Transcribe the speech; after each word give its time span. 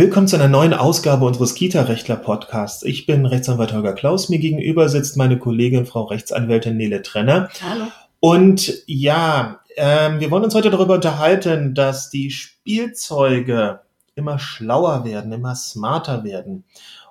Willkommen 0.00 0.28
zu 0.28 0.36
einer 0.36 0.48
neuen 0.48 0.72
Ausgabe 0.72 1.26
unseres 1.26 1.54
Kita-Rechtler-Podcasts. 1.54 2.84
Ich 2.84 3.04
bin 3.04 3.26
Rechtsanwalt 3.26 3.74
Holger 3.74 3.92
Klaus. 3.92 4.30
Mir 4.30 4.38
gegenüber 4.38 4.88
sitzt 4.88 5.18
meine 5.18 5.38
Kollegin 5.38 5.84
Frau 5.84 6.04
Rechtsanwältin 6.04 6.78
Nele 6.78 7.02
Trenner. 7.02 7.50
Hallo. 7.60 7.84
Und 8.18 8.82
ja, 8.86 9.60
ähm, 9.76 10.18
wir 10.18 10.30
wollen 10.30 10.44
uns 10.44 10.54
heute 10.54 10.70
darüber 10.70 10.94
unterhalten, 10.94 11.74
dass 11.74 12.08
die 12.08 12.30
Spielzeuge 12.30 13.80
immer 14.14 14.38
schlauer 14.38 15.04
werden, 15.04 15.32
immer 15.32 15.54
smarter 15.54 16.24
werden. 16.24 16.64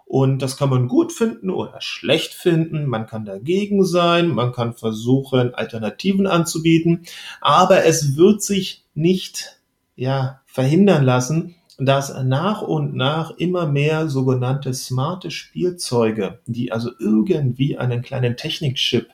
Und 0.08 0.42
das 0.42 0.58
kann 0.58 0.71
man 0.71 0.88
gut 0.88 1.14
finden 1.14 1.52
oder 1.52 1.82
schlecht 1.82 2.34
finden. 2.34 2.88
Man 2.88 3.06
kann 3.06 3.24
dagegen 3.24 3.86
sein, 3.86 4.30
man 4.30 4.52
kann 4.52 4.74
versuchen, 4.74 5.54
Alternativen 5.54 6.26
anzubieten. 6.26 7.06
Aber 7.40 7.86
es 7.86 8.18
wird 8.18 8.42
sich 8.42 8.84
nicht, 8.96 9.59
ja, 9.95 10.41
verhindern 10.48 11.03
lassen, 11.03 11.53
dass 11.80 12.14
nach 12.24 12.62
und 12.62 12.96
nach 12.96 13.32
immer 13.38 13.66
mehr 13.66 14.10
sogenannte 14.10 14.74
smarte 14.74 15.32
Spielzeuge, 15.32 16.40
die 16.46 16.72
also 16.72 16.92
irgendwie 17.00 17.78
einen 17.78 18.02
kleinen 18.02 18.38
Technikchip 18.38 19.08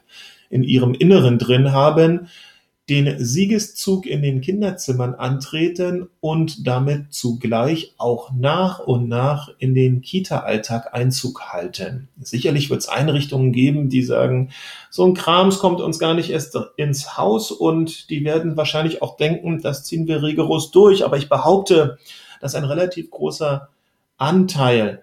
in 0.50 0.64
ihrem 0.64 0.94
Inneren 0.94 1.38
drin 1.38 1.72
haben, 1.72 2.28
den 2.90 3.18
Siegeszug 3.18 4.06
in 4.06 4.22
den 4.22 4.42
Kinderzimmern 4.42 5.16
antreten 5.16 6.08
und 6.20 6.68
damit 6.68 7.14
zugleich 7.14 7.96
auch 7.98 8.32
nach 8.32 8.80
und 8.80 9.08
nach 9.08 9.50
in 9.58 9.74
den 9.74 10.02
Kita-Alltag 10.02 10.94
Einzug 10.94 11.42
halten. 11.52 12.10
Sicherlich 12.22 12.70
wird 12.70 12.82
es 12.82 12.88
Einrichtungen 12.88 13.52
geben, 13.54 13.90
die 13.90 14.04
sagen, 14.04 14.52
so 14.92 15.04
ein 15.04 15.16
Krams 15.16 15.58
kommt 15.58 15.82
uns 15.82 15.98
gar 15.98 16.14
nicht 16.14 16.30
erst 16.30 16.60
ins 16.78 17.18
Haus 17.18 17.52
und 17.52 18.12
die 18.12 18.24
werden 18.24 18.56
wahrscheinlich 18.56 19.02
auch 19.02 19.18
denken, 19.18 19.62
das 19.62 19.84
ziehen 19.84 20.08
wir 20.08 20.22
rigoros 20.22 20.70
durch. 20.70 21.04
Aber 21.04 21.18
ich 21.18 21.28
behaupte, 21.28 21.98
dass 22.46 22.54
ein 22.54 22.64
relativ 22.64 23.10
großer 23.10 23.70
Anteil 24.18 25.02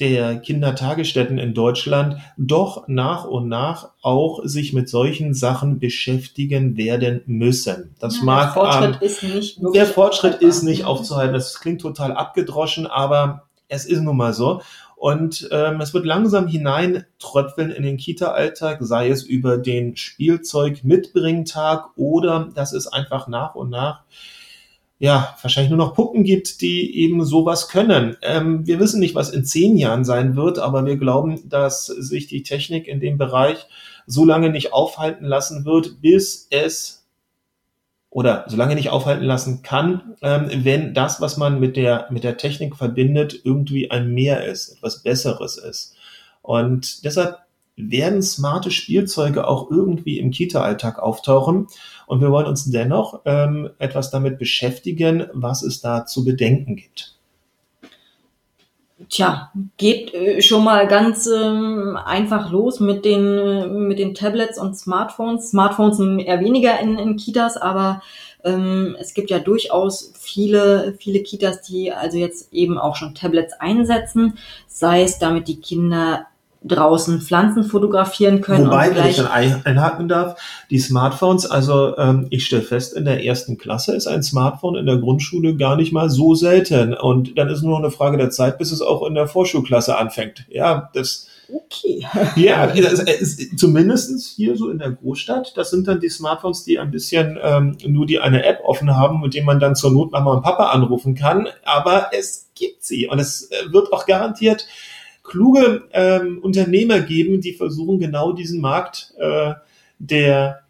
der 0.00 0.40
Kindertagesstätten 0.40 1.38
in 1.38 1.54
Deutschland 1.54 2.16
doch 2.36 2.88
nach 2.88 3.24
und 3.26 3.48
nach 3.48 3.90
auch 4.02 4.40
sich 4.42 4.72
mit 4.72 4.88
solchen 4.88 5.32
Sachen 5.32 5.78
beschäftigen 5.78 6.76
werden 6.76 7.22
müssen. 7.26 7.94
Das 8.00 8.16
ja, 8.16 8.24
mag 8.24 8.54
der 8.54 8.62
Fortschritt 8.64 8.96
ähm, 9.00 9.06
ist 9.06 9.22
nicht 9.22 9.60
der 9.72 9.86
Fortschritt 9.86 10.42
ist 10.42 10.62
nicht 10.64 10.84
aufzuhalten. 10.84 11.34
Das 11.34 11.60
klingt 11.60 11.80
total 11.80 12.10
abgedroschen, 12.12 12.88
aber 12.88 13.44
es 13.68 13.84
ist 13.84 14.00
nun 14.00 14.16
mal 14.16 14.32
so. 14.32 14.62
Und 14.96 15.48
ähm, 15.52 15.80
es 15.80 15.94
wird 15.94 16.04
langsam 16.04 16.48
hineintröpfeln 16.48 17.70
in 17.70 17.84
den 17.84 17.98
Kita-Alltag, 17.98 18.78
sei 18.80 19.10
es 19.10 19.22
über 19.22 19.58
den 19.58 19.96
Spielzeug-Mitbringtag 19.96 21.90
oder 21.94 22.48
dass 22.52 22.72
es 22.72 22.88
einfach 22.88 23.28
nach 23.28 23.54
und 23.54 23.70
nach 23.70 24.02
ja, 25.00 25.34
wahrscheinlich 25.40 25.70
nur 25.70 25.78
noch 25.78 25.94
Puppen 25.94 26.24
gibt, 26.24 26.60
die 26.60 26.98
eben 26.98 27.24
sowas 27.24 27.68
können. 27.68 28.18
Ähm, 28.20 28.66
wir 28.66 28.78
wissen 28.78 29.00
nicht, 29.00 29.14
was 29.14 29.30
in 29.30 29.46
zehn 29.46 29.78
Jahren 29.78 30.04
sein 30.04 30.36
wird, 30.36 30.58
aber 30.58 30.84
wir 30.84 30.98
glauben, 30.98 31.48
dass 31.48 31.86
sich 31.86 32.26
die 32.26 32.42
Technik 32.42 32.86
in 32.86 33.00
dem 33.00 33.16
Bereich 33.16 33.66
so 34.06 34.26
lange 34.26 34.50
nicht 34.50 34.74
aufhalten 34.74 35.24
lassen 35.24 35.64
wird, 35.64 36.02
bis 36.02 36.48
es 36.50 37.08
oder 38.10 38.44
so 38.48 38.58
lange 38.58 38.74
nicht 38.74 38.90
aufhalten 38.90 39.24
lassen 39.24 39.62
kann, 39.62 40.16
ähm, 40.20 40.50
wenn 40.64 40.92
das, 40.92 41.18
was 41.22 41.38
man 41.38 41.60
mit 41.60 41.76
der, 41.76 42.06
mit 42.10 42.22
der 42.22 42.36
Technik 42.36 42.76
verbindet, 42.76 43.40
irgendwie 43.42 43.90
ein 43.90 44.12
Mehr 44.12 44.44
ist, 44.44 44.76
etwas 44.76 45.02
Besseres 45.02 45.56
ist. 45.56 45.94
Und 46.42 47.06
deshalb 47.06 47.38
werden 47.88 48.22
smarte 48.22 48.70
Spielzeuge 48.70 49.46
auch 49.46 49.70
irgendwie 49.70 50.18
im 50.18 50.30
Kita-Alltag 50.30 50.98
auftauchen. 50.98 51.68
Und 52.06 52.20
wir 52.20 52.30
wollen 52.30 52.46
uns 52.46 52.70
dennoch 52.70 53.20
ähm, 53.24 53.70
etwas 53.78 54.10
damit 54.10 54.38
beschäftigen, 54.38 55.26
was 55.32 55.62
es 55.62 55.80
da 55.80 56.06
zu 56.06 56.24
bedenken 56.24 56.76
gibt. 56.76 57.14
Tja, 59.08 59.50
geht 59.76 60.12
äh, 60.12 60.42
schon 60.42 60.62
mal 60.62 60.86
ganz 60.86 61.26
ähm, 61.26 61.96
einfach 62.04 62.50
los 62.50 62.80
mit 62.80 63.04
den, 63.04 63.38
äh, 63.38 63.66
mit 63.66 63.98
den 63.98 64.14
Tablets 64.14 64.58
und 64.58 64.76
Smartphones. 64.76 65.50
Smartphones 65.50 65.98
eher 65.98 66.40
weniger 66.40 66.78
in, 66.80 66.98
in 66.98 67.16
Kitas, 67.16 67.56
aber 67.56 68.02
ähm, 68.44 68.96
es 69.00 69.14
gibt 69.14 69.30
ja 69.30 69.38
durchaus 69.38 70.12
viele, 70.18 70.94
viele 70.98 71.22
Kitas, 71.22 71.62
die 71.62 71.92
also 71.92 72.18
jetzt 72.18 72.52
eben 72.52 72.78
auch 72.78 72.96
schon 72.96 73.14
Tablets 73.14 73.54
einsetzen, 73.54 74.38
sei 74.66 75.02
es 75.02 75.18
damit 75.18 75.48
die 75.48 75.60
Kinder 75.60 76.26
draußen 76.62 77.22
Pflanzen 77.22 77.64
fotografieren 77.64 78.42
können. 78.42 78.66
Wobei, 78.66 78.94
wenn 78.94 79.06
ich 79.06 79.16
dann 79.16 79.26
einhaken 79.28 80.08
darf, 80.08 80.38
die 80.68 80.78
Smartphones, 80.78 81.50
also 81.50 81.96
ähm, 81.96 82.26
ich 82.30 82.44
stelle 82.44 82.62
fest, 82.62 82.94
in 82.94 83.06
der 83.06 83.24
ersten 83.24 83.56
Klasse 83.56 83.94
ist 83.96 84.06
ein 84.06 84.22
Smartphone 84.22 84.76
in 84.76 84.84
der 84.84 84.98
Grundschule 84.98 85.56
gar 85.56 85.76
nicht 85.76 85.92
mal 85.92 86.10
so 86.10 86.34
selten. 86.34 86.92
Und 86.92 87.38
dann 87.38 87.48
ist 87.48 87.62
nur 87.62 87.72
noch 87.72 87.84
eine 87.84 87.90
Frage 87.90 88.18
der 88.18 88.30
Zeit, 88.30 88.58
bis 88.58 88.72
es 88.72 88.82
auch 88.82 89.06
in 89.06 89.14
der 89.14 89.26
Vorschulklasse 89.26 89.96
anfängt. 89.96 90.44
Ja, 90.50 90.90
das. 90.92 91.28
Okay. 91.52 92.06
ja, 92.36 92.68
das 92.68 93.00
ist, 93.00 93.58
zumindest 93.58 94.28
hier 94.36 94.56
so 94.56 94.70
in 94.70 94.78
der 94.78 94.92
Großstadt, 94.92 95.56
das 95.56 95.70
sind 95.70 95.88
dann 95.88 95.98
die 95.98 96.08
Smartphones, 96.08 96.62
die 96.62 96.78
ein 96.78 96.92
bisschen 96.92 97.38
ähm, 97.42 97.76
nur 97.86 98.06
die 98.06 98.20
eine 98.20 98.44
App 98.44 98.60
offen 98.64 98.94
haben, 98.94 99.20
mit 99.20 99.34
dem 99.34 99.46
man 99.46 99.58
dann 99.58 99.74
zur 99.74 99.90
Not 99.90 100.12
Mama 100.12 100.32
und 100.34 100.42
Papa 100.42 100.66
anrufen 100.66 101.16
kann. 101.16 101.48
Aber 101.64 102.10
es 102.12 102.50
gibt 102.54 102.84
sie 102.84 103.08
und 103.08 103.18
es 103.18 103.50
äh, 103.50 103.72
wird 103.72 103.92
auch 103.92 104.06
garantiert 104.06 104.66
kluge 105.30 105.84
ähm, 105.92 106.40
Unternehmer 106.42 107.00
geben, 107.00 107.40
die 107.40 107.52
versuchen 107.52 107.98
genau 108.00 108.32
diesen 108.32 108.60
Markt 108.60 109.14
äh, 109.18 109.54
der 109.98 110.62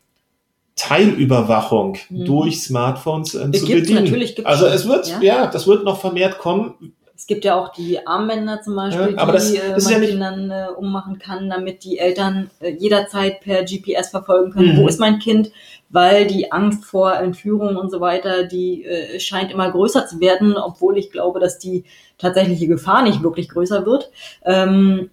Teilüberwachung 0.76 1.98
mhm. 2.08 2.24
durch 2.24 2.62
Smartphones 2.62 3.34
äh, 3.34 3.50
zu 3.50 3.66
bedienen. 3.66 4.04
Natürlich, 4.04 4.46
also 4.46 4.66
es 4.66 4.86
wird, 4.86 5.08
ja? 5.08 5.20
ja, 5.20 5.46
das 5.46 5.66
wird 5.66 5.84
noch 5.84 6.00
vermehrt 6.00 6.38
kommen. 6.38 6.92
Es 7.30 7.34
gibt 7.34 7.44
ja 7.44 7.54
auch 7.54 7.68
die 7.68 8.04
Armbänder 8.08 8.60
zum 8.60 8.74
Beispiel, 8.74 9.14
ja, 9.16 9.24
die 9.24 9.32
das, 9.32 9.54
das 9.54 9.86
äh, 9.86 9.92
man 9.92 10.02
ja 10.02 10.08
Kindern 10.08 10.50
äh, 10.50 10.66
ummachen 10.76 11.20
kann, 11.20 11.48
damit 11.48 11.84
die 11.84 12.00
Eltern 12.00 12.50
äh, 12.58 12.72
jederzeit 12.72 13.40
per 13.40 13.62
GPS 13.62 14.08
verfolgen 14.08 14.50
können, 14.50 14.74
mhm. 14.74 14.82
wo 14.82 14.88
ist 14.88 14.98
mein 14.98 15.20
Kind, 15.20 15.52
weil 15.90 16.26
die 16.26 16.50
Angst 16.50 16.84
vor 16.84 17.14
Entführungen 17.14 17.76
und 17.76 17.88
so 17.88 18.00
weiter, 18.00 18.42
die 18.42 18.84
äh, 18.84 19.20
scheint 19.20 19.52
immer 19.52 19.70
größer 19.70 20.08
zu 20.08 20.18
werden, 20.18 20.56
obwohl 20.56 20.98
ich 20.98 21.12
glaube, 21.12 21.38
dass 21.38 21.60
die 21.60 21.84
tatsächliche 22.18 22.66
Gefahr 22.66 23.04
nicht 23.04 23.22
wirklich 23.22 23.48
größer 23.48 23.86
wird. 23.86 24.10
Ähm, 24.44 25.10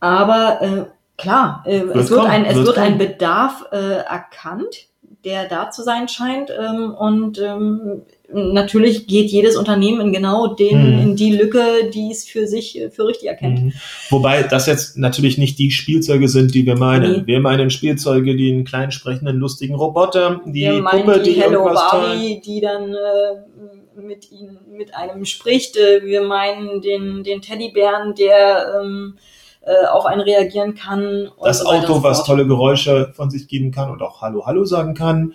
aber 0.00 0.62
äh, 0.62 0.84
klar, 1.18 1.62
äh, 1.66 1.80
es 1.80 2.10
wird, 2.10 2.24
ein, 2.24 2.46
es 2.46 2.56
wird 2.56 2.78
ein 2.78 2.96
Bedarf 2.96 3.66
äh, 3.70 3.76
erkannt, 3.76 4.86
der 5.26 5.46
da 5.46 5.70
zu 5.70 5.82
sein 5.82 6.08
scheint. 6.08 6.50
Ähm, 6.50 6.94
und 6.94 7.38
ähm, 7.38 8.02
natürlich 8.32 9.06
geht 9.06 9.30
jedes 9.30 9.56
Unternehmen 9.56 10.00
in 10.00 10.12
genau 10.12 10.54
den, 10.54 10.96
mhm. 10.96 11.02
in 11.02 11.16
die 11.16 11.36
Lücke, 11.36 11.90
die 11.92 12.10
es 12.10 12.26
für 12.26 12.46
sich 12.46 12.78
äh, 12.78 12.90
für 12.90 13.06
richtig 13.06 13.28
erkennt. 13.28 13.62
Mhm. 13.62 13.72
Wobei 14.10 14.42
das 14.42 14.66
jetzt 14.66 14.96
natürlich 14.96 15.38
nicht 15.38 15.58
die 15.58 15.70
Spielzeuge 15.70 16.28
sind, 16.28 16.54
die 16.54 16.64
wir 16.64 16.76
meinen. 16.76 17.12
Nee. 17.12 17.22
Wir 17.26 17.40
meinen 17.40 17.70
Spielzeuge, 17.70 18.34
die 18.34 18.52
einen 18.52 18.64
kleinen 18.64 18.92
sprechenden, 18.92 19.36
lustigen 19.36 19.74
Roboter, 19.74 20.40
die 20.46 20.62
wir 20.62 20.82
Puppe, 20.82 21.20
die, 21.20 21.34
die 21.34 21.40
Hello 21.40 21.64
Barbie, 21.64 22.40
die 22.44 22.60
dann 22.60 22.94
äh, 22.94 24.00
mit 24.00 24.30
ihnen, 24.32 24.58
mit 24.70 24.94
einem 24.94 25.24
spricht. 25.24 25.76
Äh, 25.76 26.04
wir 26.04 26.22
meinen 26.22 26.80
den, 26.80 27.24
den 27.24 27.42
Teddybären, 27.42 28.14
der 28.14 28.80
ähm, 28.80 29.18
äh, 29.60 29.86
auf 29.86 30.06
einen 30.06 30.22
reagieren 30.22 30.74
kann. 30.74 31.30
das 31.42 31.60
so 31.60 31.66
Auto, 31.66 32.02
was 32.02 32.24
tolle 32.24 32.46
Geräusche 32.46 33.12
von 33.14 33.30
sich 33.30 33.48
geben 33.48 33.70
kann 33.70 33.90
und 33.90 34.00
auch 34.02 34.22
Hallo, 34.22 34.46
Hallo 34.46 34.64
sagen 34.64 34.94
kann 34.94 35.34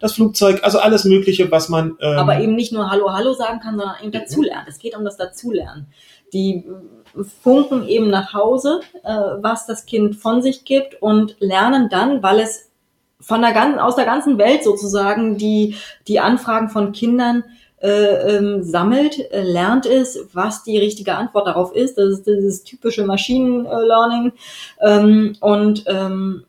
das 0.00 0.14
Flugzeug, 0.14 0.60
also 0.64 0.78
alles 0.78 1.04
Mögliche, 1.04 1.50
was 1.50 1.68
man. 1.68 1.96
Ähm 2.00 2.18
Aber 2.18 2.40
eben 2.40 2.54
nicht 2.54 2.72
nur 2.72 2.90
Hallo, 2.90 3.12
Hallo 3.12 3.34
sagen 3.34 3.60
kann, 3.60 3.76
sondern 3.76 3.96
eben 4.02 4.12
dazulernen. 4.12 4.66
Es 4.68 4.78
geht 4.78 4.96
um 4.96 5.04
das 5.04 5.16
Dazulernen. 5.16 5.86
Die 6.32 6.64
funken 7.42 7.86
eben 7.86 8.08
nach 8.08 8.32
Hause, 8.32 8.80
äh, 9.04 9.10
was 9.40 9.66
das 9.66 9.86
Kind 9.86 10.16
von 10.16 10.42
sich 10.42 10.64
gibt 10.64 11.00
und 11.02 11.36
lernen 11.40 11.88
dann, 11.90 12.22
weil 12.22 12.40
es 12.40 12.70
von 13.20 13.42
der 13.42 13.52
ganzen, 13.52 13.78
aus 13.78 13.96
der 13.96 14.06
ganzen 14.06 14.38
Welt 14.38 14.64
sozusagen 14.64 15.36
die, 15.36 15.76
die 16.08 16.20
Anfragen 16.20 16.70
von 16.70 16.92
Kindern 16.92 17.44
äh, 17.82 18.36
ähm, 18.36 18.62
sammelt, 18.62 19.18
äh, 19.32 19.42
lernt 19.42 19.86
es, 19.86 20.28
was 20.32 20.62
die 20.62 20.78
richtige 20.78 21.14
Antwort 21.14 21.46
darauf 21.46 21.74
ist. 21.74 21.98
Das 21.98 22.10
ist 22.10 22.26
dieses 22.26 22.62
typische 22.62 23.04
Maschinen-Learning. 23.04 24.32
Ähm, 24.80 25.36
und 25.40 25.84
ähm, 25.86 26.44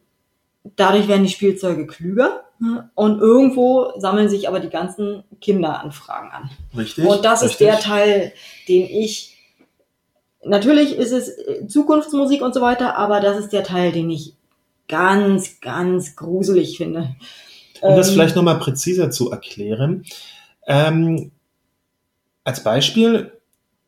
dadurch 0.75 1.07
werden 1.07 1.23
die 1.23 1.29
Spielzeuge 1.29 1.87
klüger 1.87 2.43
und 2.93 3.19
irgendwo 3.19 3.91
sammeln 3.97 4.29
sich 4.29 4.47
aber 4.47 4.59
die 4.59 4.69
ganzen 4.69 5.23
Kinderanfragen 5.39 6.31
an. 6.31 6.49
Richtig. 6.77 7.05
Und 7.05 7.25
das 7.25 7.41
richtig. 7.41 7.59
ist 7.59 7.59
der 7.59 7.79
Teil, 7.79 8.33
den 8.67 8.83
ich, 8.83 9.37
natürlich 10.43 10.95
ist 10.95 11.11
es 11.11 11.35
Zukunftsmusik 11.67 12.41
und 12.41 12.53
so 12.53 12.61
weiter, 12.61 12.97
aber 12.97 13.19
das 13.19 13.39
ist 13.39 13.53
der 13.53 13.63
Teil, 13.63 13.91
den 13.91 14.09
ich 14.11 14.35
ganz, 14.87 15.59
ganz 15.59 16.15
gruselig 16.15 16.77
finde. 16.77 17.15
Um 17.81 17.91
ähm, 17.91 17.97
das 17.97 18.11
vielleicht 18.11 18.35
nochmal 18.35 18.59
präziser 18.59 19.09
zu 19.09 19.31
erklären. 19.31 20.05
Ähm, 20.67 21.31
als 22.43 22.63
Beispiel, 22.63 23.31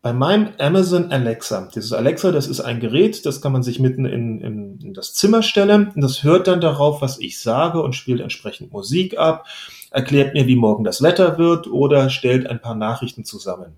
bei 0.04 0.12
meinem 0.12 0.50
Amazon 0.60 1.14
Alexa, 1.14 1.70
dieses 1.74 1.94
Alexa, 1.94 2.34
das 2.34 2.48
ist 2.48 2.60
ein 2.60 2.82
Gerät, 2.82 3.26
das 3.26 3.42
kann 3.42 3.54
man 3.54 3.64
sich 3.64 3.80
mitten 3.80 4.06
in, 4.06 4.42
in, 4.42 4.80
in 4.82 4.94
das 4.94 5.14
Zimmer 5.14 5.42
stellen 5.42 5.94
und 5.96 6.02
das 6.02 6.24
hört 6.24 6.48
dann 6.48 6.60
darauf, 6.60 7.02
was 7.02 7.20
ich 7.20 7.40
sage 7.40 7.82
und 7.82 7.96
spielt 7.96 8.20
entsprechend 8.20 8.74
Musik 8.74 9.18
ab, 9.18 9.48
erklärt 9.92 10.34
mir, 10.34 10.46
wie 10.46 10.58
morgen 10.58 10.84
das 10.84 11.02
Wetter 11.02 11.38
wird 11.38 11.68
oder 11.68 12.10
stellt 12.10 12.48
ein 12.48 12.62
paar 12.62 12.76
Nachrichten 12.76 13.24
zusammen. 13.24 13.78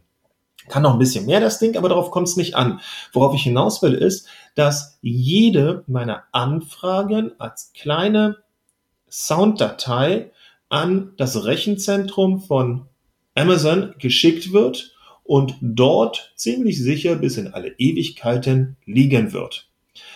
Kann 0.68 0.82
noch 0.82 0.94
ein 0.94 1.00
bisschen 1.00 1.28
mehr 1.28 1.42
das 1.42 1.60
Ding, 1.60 1.78
aber 1.78 1.90
darauf 1.90 2.10
kommt 2.10 2.28
es 2.28 2.38
nicht 2.38 2.56
an. 2.56 2.80
Worauf 3.14 3.36
ich 3.36 3.44
hinaus 3.44 3.84
will, 3.84 3.94
ist, 3.94 4.28
dass 4.56 4.98
jede 5.04 5.84
meiner 5.86 6.24
Anfragen 6.32 7.34
als 7.38 7.72
kleine 7.76 8.38
Sounddatei 9.12 10.32
an 10.70 11.14
das 11.18 11.46
Rechenzentrum 11.46 12.42
von 12.42 12.88
Amazon 13.36 13.94
geschickt 14.00 14.52
wird 14.54 14.95
und 15.26 15.56
dort 15.60 16.32
ziemlich 16.36 16.82
sicher 16.82 17.16
bis 17.16 17.38
in 17.38 17.48
alle 17.48 17.74
Ewigkeiten 17.78 18.78
liegen 18.86 19.34
wird. 19.34 19.68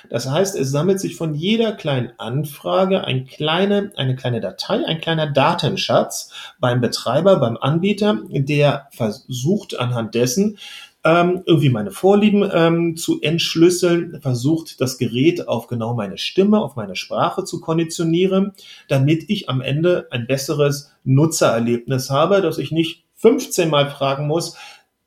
Das 0.09 0.29
heißt, 0.29 0.56
es 0.56 0.71
sammelt 0.71 1.00
sich 1.00 1.15
von 1.15 1.33
jeder 1.35 1.71
kleinen 1.71 2.11
Anfrage 2.17 3.03
ein 3.06 3.25
kleine, 3.25 3.91
eine 3.95 4.15
kleine 4.15 4.41
Datei, 4.41 4.85
ein 4.85 5.00
kleiner 5.01 5.27
Datenschatz 5.27 6.31
beim 6.59 6.81
Betreiber, 6.81 7.38
beim 7.38 7.57
Anbieter, 7.57 8.19
der 8.29 8.88
versucht 8.91 9.79
anhand 9.79 10.15
dessen 10.15 10.57
ähm, 11.06 11.44
irgendwie 11.45 11.69
meine 11.69 11.91
Vorlieben 11.91 12.50
ähm, 12.53 12.97
zu 12.97 13.21
entschlüsseln, 13.21 14.19
versucht 14.21 14.81
das 14.81 14.97
Gerät 14.97 15.47
auf 15.47 15.67
genau 15.67 15.94
meine 15.94 16.17
Stimme, 16.17 16.59
auf 16.59 16.75
meine 16.75 16.97
Sprache 16.97 17.45
zu 17.45 17.61
konditionieren, 17.61 18.51
damit 18.89 19.29
ich 19.29 19.47
am 19.47 19.61
Ende 19.61 20.07
ein 20.11 20.27
besseres 20.27 20.91
Nutzererlebnis 21.06 22.09
habe, 22.09 22.41
dass 22.41 22.57
ich 22.57 22.71
nicht 22.71 23.06
15 23.15 23.69
Mal 23.69 23.89
fragen 23.89 24.27
muss, 24.27 24.56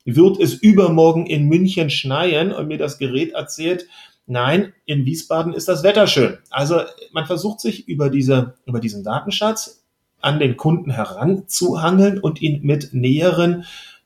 wird 0.05 0.39
es 0.39 0.53
übermorgen 0.53 1.25
in 1.25 1.45
München 1.45 1.89
schneien 1.89 2.51
und 2.51 2.67
mir 2.67 2.77
das 2.77 2.97
Gerät 2.97 3.31
erzählt, 3.33 3.87
nein, 4.25 4.73
in 4.85 5.05
Wiesbaden 5.05 5.53
ist 5.53 5.67
das 5.67 5.83
Wetter 5.83 6.07
schön. 6.07 6.37
Also 6.49 6.81
man 7.11 7.25
versucht 7.25 7.59
sich 7.59 7.87
über, 7.87 8.09
diese, 8.09 8.55
über 8.65 8.79
diesen 8.79 9.03
Datenschatz 9.03 9.83
an 10.21 10.39
den 10.39 10.57
Kunden 10.57 10.91
heranzuhangeln 10.91 12.19
und 12.19 12.41
ihn 12.41 12.61
mit 12.63 12.93
näheren 12.93 13.65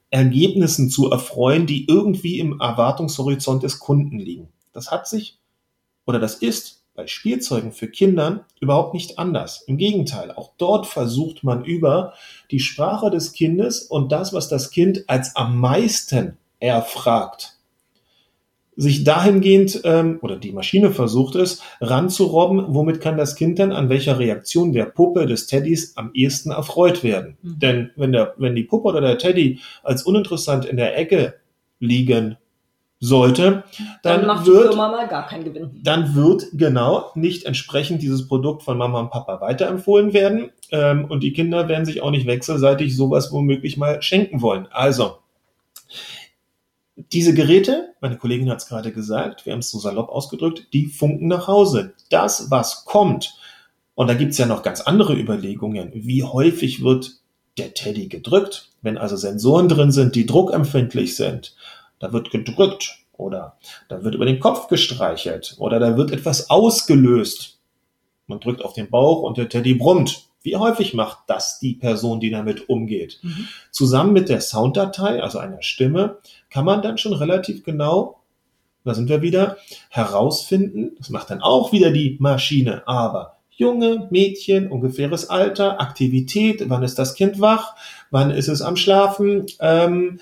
Ergebnissen 0.09 0.89
zu 0.89 1.11
erfreuen, 1.11 1.65
die 1.65 1.87
irgendwie 1.87 2.39
im 2.39 2.59
Erwartungshorizont 2.59 3.63
des 3.63 3.79
Kunden 3.79 4.19
liegen. 4.19 4.49
Das 4.73 4.91
hat 4.91 5.07
sich 5.07 5.39
oder 6.05 6.19
das 6.19 6.35
ist 6.35 6.76
bei 6.97 7.05
Spielzeugen 7.05 7.71
für 7.71 7.87
Kindern 7.87 8.41
überhaupt 8.59 8.95
nicht 8.95 9.19
anders. 9.19 9.63
Im 9.67 9.77
Gegenteil, 9.77 10.31
auch 10.31 10.53
dort 10.57 10.87
versucht 10.87 11.43
man 11.43 11.63
über 11.63 12.13
die 12.49 12.59
Sprache 12.59 13.11
des 13.11 13.33
Kindes 13.33 13.83
und 13.83 14.11
das, 14.11 14.33
was 14.33 14.49
das 14.49 14.71
Kind 14.71 15.07
als 15.07 15.35
am 15.35 15.59
meisten 15.59 16.37
erfragt, 16.59 17.59
sich 18.75 19.03
dahingehend, 19.03 19.81
ähm, 19.83 20.17
oder 20.23 20.37
die 20.37 20.51
Maschine 20.51 20.89
versucht 20.89 21.35
es, 21.35 21.61
ranzurobben, 21.81 22.73
womit 22.73 22.99
kann 22.99 23.15
das 23.15 23.35
Kind 23.35 23.59
dann 23.59 23.71
an 23.73 23.89
welcher 23.89 24.17
Reaktion 24.17 24.73
der 24.73 24.85
Puppe 24.85 25.27
des 25.27 25.45
Teddys 25.45 25.95
am 25.97 26.09
ehesten 26.15 26.49
erfreut 26.49 27.03
werden. 27.03 27.37
Mhm. 27.43 27.59
Denn 27.59 27.91
wenn, 27.95 28.11
der, 28.11 28.33
wenn 28.37 28.55
die 28.55 28.63
Puppe 28.63 28.87
oder 28.87 29.01
der 29.01 29.19
Teddy 29.19 29.59
als 29.83 30.01
uninteressant 30.01 30.65
in 30.65 30.77
der 30.77 30.97
Ecke 30.97 31.35
liegen 31.79 32.37
sollte, 32.99 33.63
dann, 34.01 34.25
dann 34.25 34.45
wird, 34.45 34.75
Dann 35.83 36.15
wird 36.15 36.47
genau 36.53 37.11
nicht 37.13 37.45
entsprechend 37.45 38.01
dieses 38.01 38.27
Produkt 38.27 38.63
von 38.63 38.77
Mama 38.77 38.99
und 38.99 39.11
Papa 39.11 39.39
weiterempfohlen 39.39 40.13
werden 40.13 40.49
ähm, 40.71 41.05
und 41.05 41.21
die 41.21 41.33
Kinder 41.33 41.67
werden 41.67 41.85
sich 41.85 42.01
auch 42.01 42.11
nicht 42.11 42.25
wechselseitig 42.25 42.95
sowas 42.95 43.31
womöglich 43.31 43.77
mal 43.77 44.01
schenken 44.01 44.41
wollen. 44.41 44.67
Also 44.71 45.17
diese 47.11 47.33
Geräte, 47.33 47.93
meine 48.01 48.17
Kollegin 48.17 48.49
hat 48.49 48.57
es 48.57 48.67
gerade 48.67 48.91
gesagt, 48.91 49.45
wir 49.45 49.53
haben 49.53 49.59
es 49.59 49.69
so 49.69 49.77
salopp 49.77 50.09
ausgedrückt, 50.09 50.67
die 50.73 50.87
funken 50.87 51.27
nach 51.27 51.47
Hause. 51.47 51.93
Das, 52.09 52.49
was 52.49 52.85
kommt, 52.85 53.37
und 53.93 54.07
da 54.07 54.15
gibt's 54.15 54.39
ja 54.39 54.47
noch 54.47 54.63
ganz 54.63 54.81
andere 54.81 55.15
Überlegungen, 55.15 55.91
wie 55.93 56.23
häufig 56.23 56.83
wird 56.83 57.19
der 57.57 57.73
Teddy 57.73 58.07
gedrückt, 58.07 58.69
wenn 58.81 58.97
also 58.97 59.15
Sensoren 59.15 59.69
drin 59.69 59.91
sind, 59.91 60.15
die 60.15 60.25
druckempfindlich 60.25 61.15
sind. 61.15 61.55
Da 61.99 62.13
wird 62.13 62.31
gedrückt 62.31 62.99
oder 63.13 63.57
da 63.89 64.03
wird 64.03 64.15
über 64.15 64.25
den 64.25 64.39
Kopf 64.39 64.67
gestreichelt 64.67 65.55
oder 65.57 65.79
da 65.79 65.97
wird 65.97 66.11
etwas 66.11 66.49
ausgelöst. 66.49 67.59
Man 68.27 68.39
drückt 68.39 68.63
auf 68.63 68.73
den 68.73 68.89
Bauch 68.89 69.21
und 69.23 69.37
der 69.37 69.49
Teddy 69.49 69.75
brummt. 69.75 70.27
Wie 70.43 70.55
häufig 70.55 70.93
macht 70.93 71.19
das 71.27 71.59
die 71.59 71.73
Person, 71.73 72.19
die 72.19 72.29
damit 72.29 72.69
umgeht? 72.69 73.19
Mhm. 73.21 73.47
Zusammen 73.71 74.13
mit 74.13 74.29
der 74.29 74.41
Sounddatei, 74.41 75.21
also 75.21 75.39
einer 75.39 75.61
Stimme, 75.61 76.19
kann 76.49 76.63
man 76.63 76.81
dann 76.81 76.97
schon 76.97 77.13
relativ 77.13 77.63
genau, 77.63 78.21
da 78.85 78.93
sind 78.93 79.09
wir 79.09 79.21
wieder, 79.21 79.57
herausfinden, 79.89 80.95
das 80.97 81.09
macht 81.09 81.31
dann 81.31 81.41
auch 81.41 81.73
wieder 81.73 81.91
die 81.91 82.15
Maschine, 82.19 82.83
aber 82.87 83.37
junge 83.49 84.07
Mädchen, 84.11 84.71
ungefähres 84.71 85.29
Alter, 85.29 85.81
Aktivität, 85.81 86.63
wann 86.69 86.83
ist 86.83 86.99
das 86.99 87.15
Kind 87.15 87.41
wach, 87.41 87.75
wann 88.11 88.31
ist 88.31 88.47
es 88.47 88.61
am 88.61 88.77
Schlafen, 88.77 89.47
ähm, 89.59 90.19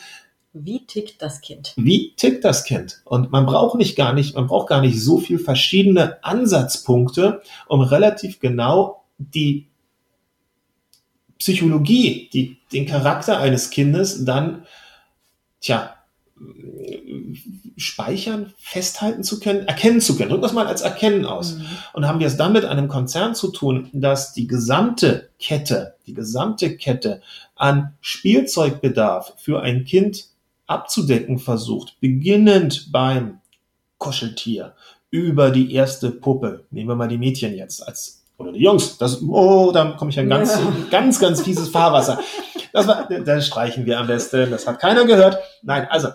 wie 0.57 0.85
tickt 0.85 1.21
das 1.21 1.41
Kind? 1.41 1.73
Wie 1.75 2.13
tickt 2.15 2.45
das 2.45 2.63
Kind? 2.63 3.01
Und 3.03 3.31
man 3.31 3.45
braucht 3.45 3.77
nicht 3.77 3.97
gar 3.97 4.13
nicht, 4.13 4.35
man 4.35 4.47
braucht 4.47 4.69
gar 4.69 4.81
nicht 4.81 5.01
so 5.01 5.19
viel 5.19 5.37
verschiedene 5.37 6.23
Ansatzpunkte, 6.23 7.41
um 7.67 7.81
relativ 7.81 8.39
genau 8.39 9.03
die 9.17 9.67
Psychologie, 11.39 12.29
die, 12.31 12.57
den 12.71 12.85
Charakter 12.85 13.39
eines 13.39 13.69
Kindes 13.69 14.23
dann, 14.23 14.65
tja, 15.59 15.93
speichern, 17.77 18.53
festhalten 18.57 19.23
zu 19.23 19.41
können, 19.41 19.67
erkennen 19.67 19.99
zu 19.99 20.15
können. 20.15 20.29
Drücken 20.29 20.43
wir 20.43 20.47
es 20.47 20.53
mal 20.53 20.67
als 20.67 20.81
Erkennen 20.81 21.25
aus. 21.25 21.55
Mhm. 21.55 21.65
Und 21.93 22.07
haben 22.07 22.19
wir 22.19 22.27
es 22.27 22.37
dann 22.37 22.53
mit 22.53 22.63
einem 22.63 22.87
Konzern 22.87 23.35
zu 23.35 23.51
tun, 23.51 23.89
das 23.91 24.33
die 24.33 24.47
gesamte 24.47 25.29
Kette, 25.39 25.95
die 26.07 26.13
gesamte 26.13 26.77
Kette 26.77 27.21
an 27.55 27.93
Spielzeugbedarf 27.99 29.33
für 29.37 29.61
ein 29.61 29.83
Kind 29.83 30.34
abzudecken 30.67 31.39
versucht, 31.39 31.99
beginnend 31.99 32.91
beim 32.91 33.41
Kuscheltier 33.97 34.75
über 35.09 35.51
die 35.51 35.73
erste 35.73 36.11
Puppe. 36.11 36.65
Nehmen 36.71 36.89
wir 36.89 36.95
mal 36.95 37.07
die 37.07 37.17
Mädchen 37.17 37.55
jetzt 37.55 37.87
als 37.87 38.25
oder 38.37 38.51
die 38.51 38.61
Jungs. 38.61 38.97
Das, 38.97 39.21
oh, 39.21 39.71
da 39.71 39.91
komme 39.91 40.11
ich 40.11 40.19
ein 40.19 40.29
ganz, 40.29 40.55
ja. 40.55 40.73
ganz, 40.91 41.19
ganz 41.19 41.41
fieses 41.41 41.69
Fahrwasser. 41.69 42.19
Das 42.73 42.87
war, 42.87 43.07
das 43.07 43.47
streichen 43.47 43.85
wir 43.85 43.99
am 43.99 44.07
besten. 44.07 44.51
Das 44.51 44.67
hat 44.67 44.79
keiner 44.79 45.05
gehört. 45.05 45.37
Nein, 45.61 45.87
also 45.89 46.09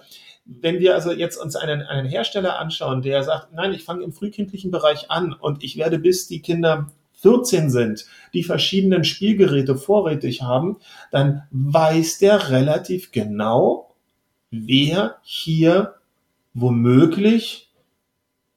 wenn 0.44 0.78
wir 0.78 0.94
also 0.94 1.12
jetzt 1.12 1.36
uns 1.36 1.56
einen, 1.56 1.82
einen 1.82 2.08
Hersteller 2.08 2.58
anschauen, 2.58 3.02
der 3.02 3.22
sagt, 3.22 3.52
nein, 3.52 3.72
ich 3.72 3.84
fange 3.84 4.04
im 4.04 4.12
frühkindlichen 4.12 4.70
Bereich 4.70 5.10
an 5.10 5.32
und 5.32 5.62
ich 5.62 5.76
werde 5.76 5.98
bis 5.98 6.26
die 6.26 6.42
Kinder 6.42 6.90
14 7.14 7.70
sind, 7.70 8.06
die 8.34 8.42
verschiedenen 8.42 9.04
Spielgeräte 9.04 9.76
vorrätig 9.76 10.42
haben, 10.42 10.78
dann 11.10 11.42
weiß 11.50 12.18
der 12.18 12.50
relativ 12.50 13.12
genau, 13.12 13.89
wer 14.50 15.16
hier 15.22 15.94
womöglich 16.54 17.70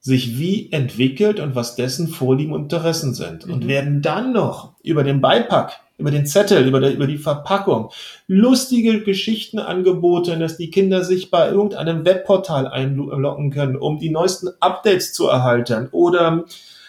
sich 0.00 0.38
wie 0.38 0.70
entwickelt 0.70 1.40
und 1.40 1.54
was 1.54 1.76
dessen 1.76 2.08
Vorlieben 2.08 2.52
und 2.52 2.64
Interessen 2.64 3.14
sind. 3.14 3.46
Mhm. 3.46 3.54
Und 3.54 3.68
werden 3.68 4.02
dann 4.02 4.34
noch 4.34 4.74
über 4.82 5.02
den 5.02 5.22
Beipack, 5.22 5.80
über 5.96 6.10
den 6.10 6.26
Zettel, 6.26 6.66
über, 6.66 6.80
der, 6.80 6.92
über 6.92 7.06
die 7.06 7.16
Verpackung 7.16 7.90
lustige 8.26 9.02
Geschichten 9.02 9.58
angeboten, 9.58 10.40
dass 10.40 10.58
die 10.58 10.70
Kinder 10.70 11.04
sich 11.04 11.30
bei 11.30 11.48
irgendeinem 11.48 12.04
Webportal 12.04 12.68
einloggen 12.68 13.50
können, 13.50 13.76
um 13.76 13.98
die 13.98 14.10
neuesten 14.10 14.50
Updates 14.60 15.14
zu 15.14 15.28
erhalten. 15.28 15.88
Oder 15.90 16.44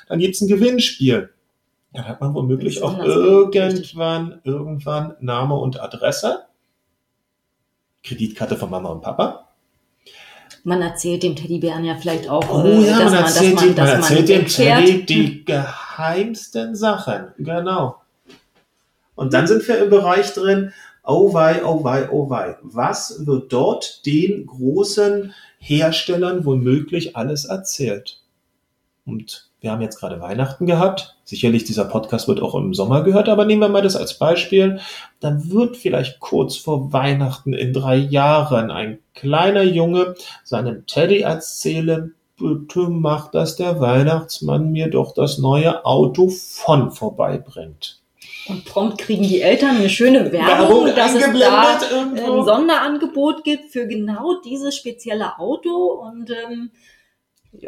dann 0.09 0.19
gibt's 0.19 0.41
ein 0.41 0.49
Gewinnspiel. 0.49 1.29
Dann 1.93 2.07
hat 2.09 2.19
man 2.19 2.33
womöglich 2.33 2.83
auch 2.83 2.99
irgendwann, 2.99 4.41
irgendwann 4.43 5.13
Name 5.21 5.55
und 5.55 5.79
Adresse 5.79 6.39
Kreditkarte 8.05 8.55
von 8.55 8.69
Mama 8.69 8.89
und 8.89 9.01
Papa. 9.01 9.49
Man 10.63 10.81
erzählt 10.81 11.23
dem 11.23 11.35
Teddybären 11.35 11.83
ja 11.83 11.95
vielleicht 11.95 12.29
auch, 12.29 12.47
oh, 12.49 12.65
äh, 12.65 12.87
ja, 12.87 12.99
dass 12.99 13.11
man, 13.11 13.23
erzählt, 13.23 13.55
dass 13.55 13.65
man, 13.65 13.75
dass 13.75 13.87
man 13.87 14.01
erzählt 14.01 14.29
dem 14.29 14.45
Teddy 14.47 15.05
die 15.05 15.45
geheimsten 15.45 16.75
Sachen. 16.75 17.27
Genau. 17.37 18.01
Und 19.15 19.33
dann 19.33 19.47
sind 19.47 19.67
wir 19.67 19.77
im 19.83 19.89
Bereich 19.89 20.33
drin, 20.33 20.73
oh 21.03 21.33
wei, 21.33 21.63
oh 21.63 21.83
wei, 21.83 22.09
oh 22.11 22.29
wei. 22.29 22.57
Was 22.61 23.25
wird 23.25 23.53
dort 23.53 24.05
den 24.05 24.45
großen 24.45 25.33
Herstellern 25.59 26.45
womöglich 26.45 27.15
alles 27.15 27.45
erzählt? 27.45 28.21
Und 29.05 29.49
wir 29.65 29.71
haben 29.71 29.81
jetzt 29.81 29.99
gerade 29.99 30.21
Weihnachten 30.21 30.67
gehabt. 30.67 31.17
Sicherlich, 31.23 31.63
dieser 31.63 31.85
Podcast 31.85 32.27
wird 32.27 32.39
auch 32.39 32.53
im 32.53 32.75
Sommer 32.75 33.01
gehört, 33.01 33.27
aber 33.27 33.45
nehmen 33.45 33.61
wir 33.61 33.67
mal 33.67 33.81
das 33.81 33.95
als 33.95 34.19
Beispiel. 34.19 34.79
Dann 35.19 35.51
wird 35.51 35.75
vielleicht 35.75 36.19
kurz 36.19 36.55
vor 36.55 36.93
Weihnachten 36.93 37.51
in 37.51 37.73
drei 37.73 37.95
Jahren 37.95 38.69
ein 38.69 38.99
kleiner 39.15 39.63
Junge 39.63 40.13
seinem 40.43 40.85
Teddy 40.85 41.21
erzählen, 41.21 42.13
bitte 42.37 42.81
macht, 42.91 43.33
dass 43.33 43.55
der 43.55 43.79
Weihnachtsmann 43.79 44.71
mir 44.71 44.87
doch 44.87 45.15
das 45.15 45.39
neue 45.39 45.83
Auto 45.83 46.29
von 46.29 46.91
vorbeibringt. 46.91 48.01
Und 48.47 48.65
prompt 48.65 48.99
kriegen 48.99 49.23
die 49.23 49.41
Eltern 49.41 49.77
eine 49.77 49.89
schöne 49.89 50.31
Werbung, 50.31 50.85
Werbung 50.85 50.95
dass 50.95 51.15
es 51.15 51.39
da 51.39 51.79
irgendwo. 51.89 52.41
ein 52.41 52.45
Sonderangebot 52.45 53.43
gibt 53.43 53.71
für 53.71 53.87
genau 53.87 54.39
dieses 54.45 54.75
spezielle 54.75 55.39
Auto 55.39 56.03
und 56.07 56.29
ähm. 56.29 56.69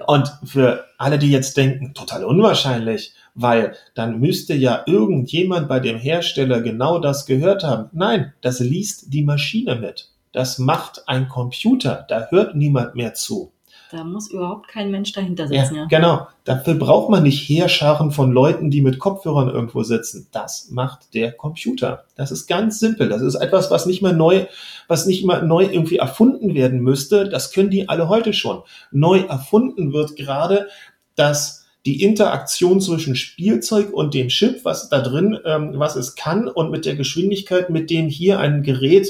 Und 0.05 0.31
für 0.43 0.85
alle, 0.97 1.19
die 1.19 1.31
jetzt 1.31 1.57
denken, 1.57 1.93
total 1.93 2.23
unwahrscheinlich, 2.23 3.13
weil 3.35 3.75
dann 3.93 4.19
müsste 4.19 4.53
ja 4.53 4.83
irgendjemand 4.85 5.67
bei 5.67 5.79
dem 5.79 5.97
Hersteller 5.97 6.61
genau 6.61 6.99
das 6.99 7.25
gehört 7.25 7.63
haben. 7.63 7.89
Nein, 7.93 8.33
das 8.41 8.59
liest 8.59 9.13
die 9.13 9.23
Maschine 9.23 9.75
mit. 9.75 10.09
Das 10.31 10.59
macht 10.59 11.07
ein 11.07 11.29
Computer. 11.29 12.05
Da 12.07 12.27
hört 12.29 12.55
niemand 12.55 12.95
mehr 12.95 13.13
zu. 13.13 13.51
Da 13.91 14.03
muss 14.03 14.29
überhaupt 14.29 14.67
kein 14.67 14.91
Mensch 14.91 15.13
dahinter 15.13 15.47
sitzen. 15.47 15.75
Ja, 15.75 15.81
ja. 15.81 15.87
Genau. 15.87 16.27
Dafür 16.43 16.75
braucht 16.75 17.09
man 17.09 17.23
nicht 17.23 17.47
Heerscharen 17.47 18.11
von 18.11 18.31
Leuten, 18.31 18.69
die 18.69 18.81
mit 18.81 18.99
Kopfhörern 18.99 19.49
irgendwo 19.49 19.83
sitzen. 19.83 20.27
Das 20.31 20.69
macht 20.71 21.13
der 21.13 21.31
Computer. 21.31 22.05
Das 22.15 22.31
ist 22.31 22.47
ganz 22.47 22.79
simpel. 22.79 23.07
Das 23.07 23.21
ist 23.21 23.35
etwas, 23.35 23.71
was 23.71 23.85
nicht 23.85 24.01
mehr 24.01 24.13
neu, 24.13 24.45
was 24.87 25.05
nicht 25.05 25.23
immer 25.23 25.41
neu 25.41 25.63
irgendwie 25.63 25.97
erfunden 25.97 26.53
werden 26.53 26.81
müsste. 26.81 27.29
Das 27.29 27.51
können 27.51 27.69
die 27.69 27.87
alle 27.87 28.09
heute 28.09 28.33
schon. 28.33 28.61
Neu 28.91 29.19
erfunden 29.21 29.93
wird 29.93 30.15
gerade, 30.15 30.67
dass 31.15 31.65
die 31.85 32.03
Interaktion 32.03 32.81
zwischen 32.81 33.15
Spielzeug 33.15 33.93
und 33.93 34.13
dem 34.13 34.27
Chip, 34.27 34.65
was 34.65 34.89
da 34.89 34.99
drin, 34.99 35.39
ähm, 35.45 35.71
was 35.75 35.95
es 35.95 36.15
kann 36.15 36.49
und 36.49 36.69
mit 36.69 36.85
der 36.85 36.97
Geschwindigkeit, 36.97 37.69
mit 37.69 37.89
dem 37.89 38.09
hier 38.09 38.39
ein 38.39 38.61
Gerät 38.61 39.07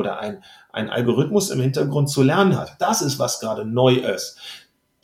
oder 0.00 0.18
ein, 0.18 0.42
ein 0.72 0.90
Algorithmus 0.90 1.50
im 1.50 1.60
Hintergrund 1.60 2.10
zu 2.10 2.22
lernen 2.22 2.58
hat. 2.58 2.76
Das 2.80 3.02
ist, 3.02 3.18
was 3.18 3.40
gerade 3.40 3.64
neu 3.64 3.94
ist. 3.94 4.38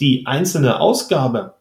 Die 0.01 0.27
einzelne 0.27 0.81
Ausgabe 0.81 1.55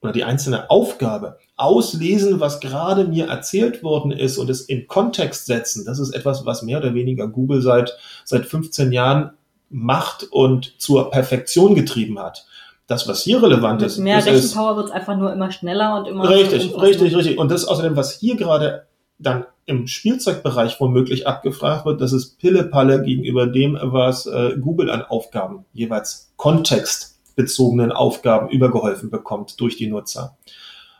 oder 0.00 0.12
die 0.12 0.24
einzelne 0.24 0.70
Aufgabe 0.70 1.38
auslesen, 1.56 2.38
was 2.38 2.60
gerade 2.60 3.04
mir 3.04 3.26
erzählt 3.28 3.82
worden 3.82 4.12
ist 4.12 4.38
und 4.38 4.50
es 4.50 4.62
in 4.62 4.86
Kontext 4.86 5.46
setzen, 5.46 5.84
das 5.84 5.98
ist 5.98 6.14
etwas, 6.14 6.44
was 6.46 6.62
mehr 6.62 6.78
oder 6.78 6.94
weniger 6.94 7.26
Google 7.26 7.62
seit, 7.62 7.96
seit 8.24 8.46
15 8.46 8.92
Jahren 8.92 9.32
macht 9.70 10.24
und 10.30 10.80
zur 10.80 11.10
Perfektion 11.10 11.74
getrieben 11.74 12.18
hat 12.18 12.46
das, 12.86 13.08
was 13.08 13.22
hier 13.22 13.42
relevant 13.42 13.82
ist. 13.82 13.96
Mit 13.96 14.04
mehr 14.04 14.24
Rechenpower 14.24 14.76
wird 14.76 14.86
es 14.86 14.92
einfach 14.92 15.16
nur 15.16 15.32
immer 15.32 15.50
schneller 15.50 15.96
und 15.98 16.06
immer. 16.06 16.28
Richtig, 16.28 16.76
richtig, 16.76 17.16
richtig. 17.16 17.38
Und 17.38 17.50
das 17.50 17.64
außerdem, 17.64 17.96
was 17.96 18.12
hier 18.12 18.36
gerade 18.36 18.86
dann 19.18 19.46
im 19.66 19.86
Spielzeugbereich 19.86 20.78
womöglich 20.80 21.26
abgefragt 21.26 21.86
wird, 21.86 22.00
das 22.00 22.12
ist 22.12 22.38
Pille-Palle 22.38 23.02
gegenüber 23.02 23.46
dem, 23.46 23.78
was 23.80 24.26
äh, 24.26 24.56
Google 24.60 24.90
an 24.90 25.02
Aufgaben, 25.02 25.64
jeweils 25.72 26.32
kontextbezogenen 26.36 27.92
Aufgaben 27.92 28.50
übergeholfen 28.50 29.10
bekommt 29.10 29.60
durch 29.60 29.76
die 29.76 29.86
Nutzer. 29.86 30.36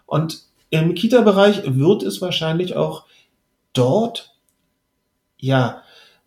Und 0.07 0.45
im 0.71 0.95
Kita-Bereich 0.95 1.63
wird 1.67 2.03
es 2.03 2.21
wahrscheinlich 2.21 2.77
auch 2.77 3.05
dort, 3.73 4.37
ja, 5.39 5.83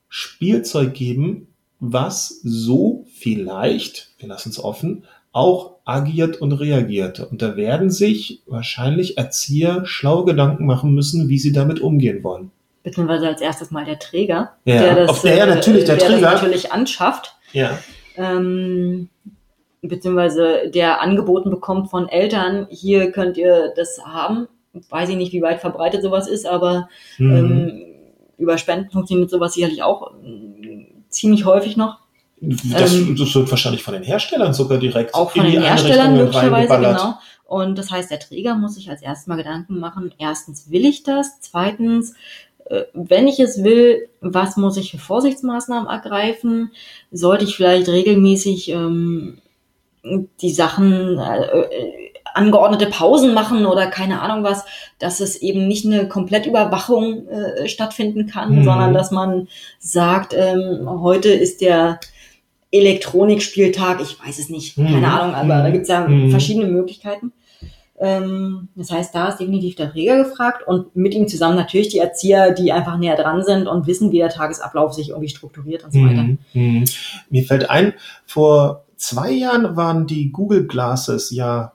Spielzeug 0.10 0.94
geben, 0.94 1.48
was 1.80 2.40
so 2.44 3.06
vielleicht, 3.14 4.14
wir 4.20 4.30
lassen 4.30 4.50
es 4.50 4.64
offen, 4.64 5.06
auch 5.38 5.76
agiert 5.86 6.42
und 6.42 6.52
reagiert. 6.52 7.20
Und 7.20 7.42
da 7.42 7.56
werden 7.56 7.90
sich 7.90 8.42
wahrscheinlich 8.48 9.18
Erzieher 9.18 9.86
schlaue 9.86 10.26
Gedanken 10.26 10.66
machen 10.66 10.94
müssen, 10.94 11.30
wie 11.30 11.38
sie 11.38 11.54
damit 11.54 11.80
umgehen 11.80 12.24
wollen. 12.24 12.52
Beziehungsweise 12.84 13.28
als 13.28 13.42
erstes 13.42 13.72
mal 13.72 13.86
der 13.86 14.00
Träger, 14.00 14.54
ja, 14.66 14.82
der 14.82 15.06
das, 15.06 15.22
der, 15.22 15.38
ja, 15.38 15.46
natürlich, 15.46 15.86
der, 15.86 15.98
der 15.98 16.08
Träger. 16.08 16.32
Natürlich 16.32 16.72
anschafft. 16.72 17.36
Ja. 17.54 17.78
Ähm, 18.16 19.10
beziehungsweise 19.82 20.72
der 20.74 21.02
angeboten 21.02 21.52
bekommt 21.52 21.90
von 21.90 22.10
Eltern, 22.10 22.68
hier 22.70 23.12
könnt 23.12 23.38
ihr 23.38 23.74
das 23.76 24.00
haben. 24.04 24.48
Weiß 24.90 25.10
ich 25.10 25.16
nicht, 25.16 25.34
wie 25.34 25.42
weit 25.42 25.60
verbreitet 25.60 26.02
sowas 26.02 26.28
ist, 26.28 26.46
aber 26.46 26.90
mhm. 27.18 27.36
ähm, 27.36 27.86
über 28.38 28.58
Spenden 28.58 28.92
funktioniert 28.92 29.30
sowas 29.30 29.54
sicherlich 29.54 29.84
auch 29.84 30.14
äh, 30.24 30.86
ziemlich 31.10 31.46
häufig 31.46 31.78
noch. 31.78 32.00
Das, 32.40 32.94
ähm, 32.94 33.16
das, 33.18 33.34
wird 33.34 33.50
wahrscheinlich 33.50 33.84
von 33.84 33.94
den 33.94 34.04
Herstellern 34.04 34.54
sogar 34.54 34.78
direkt 34.78 35.16
auch 35.16 35.32
von 35.32 35.46
den 35.46 35.62
Herstellern 35.62 36.16
möglicherweise 36.16 36.76
genau. 36.78 37.18
Und 37.46 37.78
das 37.78 37.92
heißt, 37.92 38.12
der 38.12 38.20
Träger 38.20 38.56
muss 38.56 38.76
sich 38.76 38.90
als 38.90 39.02
erstes 39.02 39.28
mal 39.28 39.38
Gedanken 39.38 39.80
machen. 39.80 40.14
Erstens 40.20 40.70
will 40.70 40.86
ich 40.86 41.04
das. 41.04 41.40
Zweitens, 41.40 42.14
äh, 42.66 42.84
wenn 42.94 43.28
ich 43.28 43.40
es 43.40 43.64
will, 43.64 44.10
was 44.22 44.58
muss 44.58 44.78
ich 44.78 44.92
für 44.92 44.98
Vorsichtsmaßnahmen 44.98 45.90
ergreifen? 45.90 46.72
Sollte 47.12 47.46
ich 47.46 47.56
vielleicht 47.56 47.88
regelmäßig 47.88 48.70
ähm, 48.70 49.40
die 50.04 50.52
Sachen 50.52 51.18
äh, 51.18 51.66
angeordnete 52.34 52.86
Pausen 52.86 53.34
machen 53.34 53.66
oder 53.66 53.88
keine 53.88 54.22
Ahnung 54.22 54.44
was, 54.44 54.64
dass 55.00 55.22
es 55.22 55.38
eben 55.38 55.68
nicht 55.68 55.86
eine 55.86 56.08
Komplettüberwachung 56.08 57.28
äh, 57.28 57.68
stattfinden 57.68 58.28
kann, 58.28 58.60
mhm. 58.60 58.64
sondern 58.64 58.94
dass 58.94 59.10
man 59.12 59.48
sagt, 59.80 60.36
ähm, 60.36 60.88
heute 61.02 61.30
ist 61.30 61.62
der 61.62 62.00
Elektronikspieltag, 62.72 64.02
ich 64.02 64.20
weiß 64.20 64.40
es 64.40 64.50
nicht, 64.50 64.76
keine 64.76 64.98
mhm. 64.98 65.06
Ahnung, 65.06 65.36
aber 65.36 65.64
da 65.64 65.70
gibt 65.70 65.84
es 65.84 65.90
ja 65.90 66.08
mhm. 66.08 66.32
verschiedene 66.32 66.68
Möglichkeiten. 66.68 67.32
Ähm, 68.00 68.68
das 68.76 68.92
heißt, 68.92 69.16
da 69.16 69.30
ist 69.30 69.40
definitiv 69.40 69.76
der 69.76 69.92
Träger 69.92 70.24
gefragt 70.24 70.68
und 70.68 70.96
mit 70.96 71.16
ihm 71.16 71.28
zusammen 71.28 71.56
natürlich 71.56 71.90
die 71.90 71.98
Erzieher, 71.98 72.52
die 72.52 72.72
einfach 72.72 72.98
näher 72.98 73.16
dran 73.16 73.44
sind 73.44 73.68
und 73.68 73.88
wissen, 73.88 74.12
wie 74.12 74.20
der 74.20 74.30
Tagesablauf 74.30 74.94
sich 74.94 75.10
irgendwie 75.10 75.30
strukturiert 75.30 75.84
und 75.84 75.94
so 75.94 76.00
weiter. 76.02 76.24
Mhm. 76.24 76.38
mhm. 76.54 76.86
Mir 77.30 77.44
fällt 77.44 77.70
ein, 77.70 77.94
vor 78.26 78.86
zwei 78.98 79.32
Jahren 79.32 79.76
waren 79.76 80.06
die 80.06 80.32
Google 80.32 80.68
Glasses 80.68 81.32
ja 81.32 81.74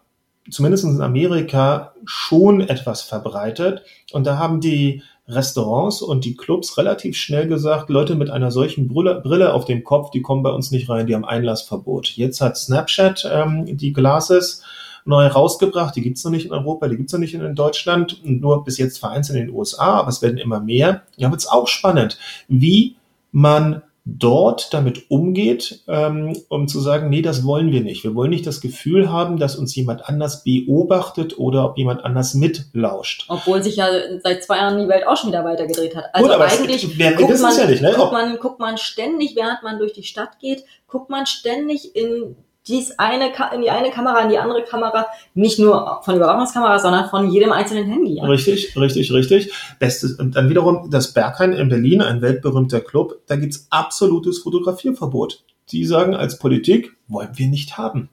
zumindest 0.51 0.85
in 0.85 1.01
Amerika 1.01 1.95
schon 2.05 2.61
etwas 2.61 3.03
verbreitet 3.03 3.83
und 4.13 4.27
da 4.27 4.39
haben 4.39 4.61
die 4.61 5.03
Restaurants 5.35 6.03
und 6.03 6.25
die 6.25 6.37
Clubs 6.37 6.77
relativ 6.79 7.17
schnell 7.17 7.47
gesagt, 7.47 7.91
Leute 7.91 8.15
mit 8.15 8.31
einer 8.31 8.51
solchen 8.51 8.89
Brille, 8.89 9.21
Brille 9.21 9.53
auf 9.53 9.65
dem 9.65 9.85
Kopf, 9.85 10.11
die 10.11 10.23
kommen 10.23 10.43
bei 10.43 10.51
uns 10.51 10.71
nicht 10.71 10.89
rein, 10.89 11.07
die 11.07 11.15
haben 11.15 11.25
Einlassverbot. 11.25 12.09
Jetzt 12.17 12.41
hat 12.41 12.57
Snapchat 12.57 13.29
ähm, 13.31 13.77
die 13.77 13.93
Glasses 13.93 14.62
neu 15.05 15.27
rausgebracht, 15.27 15.97
die 15.97 16.03
gibt's 16.03 16.25
noch 16.25 16.31
nicht 16.31 16.47
in 16.47 16.53
Europa, 16.53 16.89
die 16.89 16.97
gibt's 16.97 17.12
noch 17.12 17.21
nicht 17.21 17.35
in 17.35 17.55
Deutschland, 17.55 18.21
nur 18.25 18.65
bis 18.65 18.79
jetzt 18.79 18.99
vereinzelt 18.99 19.39
in 19.39 19.47
den 19.47 19.55
USA, 19.55 19.95
aber 19.95 20.09
es 20.09 20.23
werden 20.23 20.39
immer 20.39 20.61
mehr. 20.61 21.03
Ja, 21.17 21.31
wird's 21.31 21.49
auch 21.49 21.67
spannend, 21.67 22.19
wie 22.49 22.97
man 23.33 23.83
dort 24.04 24.75
damit 24.75 25.11
umgeht, 25.11 25.85
ähm, 25.87 26.37
um 26.49 26.66
zu 26.66 26.80
sagen, 26.80 27.09
nee, 27.09 27.23
das 27.23 27.44
wollen 27.44 27.71
wir 27.71 27.82
nicht. 27.82 28.02
Wir 28.02 28.14
wollen 28.14 28.30
nicht 28.30 28.47
das 28.47 28.61
Gefühl 28.61 29.12
haben, 29.12 29.38
dass 29.38 29.56
uns 29.56 29.75
jemand 29.76 30.09
anders 30.09 30.42
beobachtet 30.42 31.38
oder 31.38 31.64
ob 31.64 31.78
jemand 31.78 32.04
anders 32.04 32.35
mitlauscht. 32.35 33.26
Obwohl 33.28 33.62
sich 33.62 33.76
ja 33.76 33.88
seit 34.23 34.42
zwei 34.42 34.56
Jahren 34.56 34.80
die 34.80 34.88
Welt 34.88 35.06
auch 35.06 35.16
schon 35.16 35.30
wieder 35.30 35.44
weitergedreht 35.44 35.94
hat. 35.94 36.06
Also 36.12 36.28
Gut, 36.28 36.40
eigentlich 36.40 36.85
es, 36.85 36.99
wer, 36.99 37.12
guckt, 37.12 37.40
man, 37.40 37.56
ja 37.56 37.66
nicht, 37.66 37.82
ne? 37.82 37.92
guckt, 37.94 38.12
man, 38.12 38.38
guckt 38.38 38.59
man 38.59 38.76
ständig, 38.76 39.37
während 39.37 39.62
man 39.62 39.78
durch 39.78 39.92
die 39.92 40.02
Stadt 40.02 40.40
geht, 40.40 40.64
guckt 40.88 41.09
man 41.09 41.26
ständig 41.26 41.94
in 41.94 42.37
dies 42.69 42.97
eine 42.99 43.33
in 43.54 43.62
die 43.62 43.71
eine 43.71 43.90
Kamera, 43.90 44.21
in 44.21 44.31
die 44.31 44.38
andere 44.38 44.62
Kamera, 44.62 45.07
nicht 45.35 45.59
nur 45.59 46.00
von 46.04 46.16
Überwachungskamera, 46.16 46.78
sondern 46.78 47.11
von 47.11 47.31
jedem 47.31 47.50
einzelnen 47.50 47.87
Handy. 47.87 48.16
Ja. 48.16 48.25
Richtig, 48.25 48.76
richtig, 48.76 49.12
richtig. 49.12 49.52
Bestes 49.78 50.19
und 50.19 50.37
dann 50.37 50.49
wiederum 50.49 50.88
das 50.90 51.12
Berghain 51.12 51.52
in 51.52 51.69
Berlin, 51.69 52.02
ein 52.02 52.23
weltberühmter 52.23 52.81
Club, 52.81 53.21
da 53.26 53.37
gibt's 53.37 53.66
absolutes 53.71 54.38
Fotografierverbot. 54.38 55.45
Die 55.71 55.85
sagen 55.85 56.14
als 56.14 56.38
Politik, 56.38 56.97
wollen 57.09 57.31
wir 57.35 57.49
nicht 57.49 57.78
haben. 57.78 58.11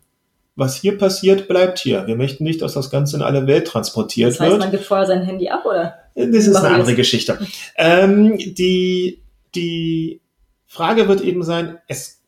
Was 0.56 0.75
hier 0.75 0.98
passiert, 0.98 1.48
bleibt 1.48 1.79
hier. 1.79 2.06
Wir 2.08 2.15
möchten 2.15 2.44
nicht, 2.44 2.62
dass 2.62 2.74
das 2.74 2.89
Ganze 2.89 3.15
in 3.15 3.22
alle 3.22 3.48
Welt 3.48 3.68
transportiert 3.68 4.32
das 4.32 4.39
heißt, 4.39 4.51
wird. 4.51 4.62
Man 4.62 4.72
gibt 4.72 4.84
vorher 4.84 5.06
sein 5.06 5.24
Handy 5.24 5.48
ab, 5.48 5.65
oder? 5.65 6.00
Das 6.15 6.48
ist 6.48 6.56
eine 6.56 6.75
andere 6.75 6.96
Geschichte. 6.96 7.39
Ähm, 7.77 8.38
die, 8.38 9.22
die 9.56 10.22
Frage 10.65 11.08
wird 11.08 11.22
eben 11.22 11.44
sein, 11.44 11.77
es 11.88 12.19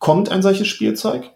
kommt 0.00 0.32
ein 0.32 0.42
solches 0.42 0.66
Spielzeug. 0.66 1.30